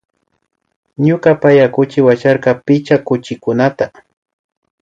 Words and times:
Ñuka 1.05 1.31
paya 1.41 1.65
kuchi 1.75 1.99
wacharka 2.07 2.51
picha 2.65 2.97
kuchikukunata 3.07 3.85